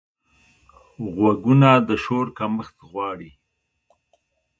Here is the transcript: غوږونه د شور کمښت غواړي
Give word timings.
غوږونه 1.15 1.69
د 1.87 1.89
شور 2.03 2.27
کمښت 2.37 2.77
غواړي 2.89 3.31